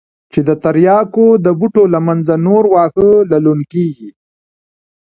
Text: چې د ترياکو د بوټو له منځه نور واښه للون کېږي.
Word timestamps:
چې 0.31 0.39
د 0.47 0.49
ترياکو 0.63 1.25
د 1.45 1.47
بوټو 1.59 1.83
له 1.93 1.99
منځه 2.07 2.33
نور 2.47 2.63
واښه 2.73 3.09
للون 3.31 3.59
کېږي. 3.73 4.09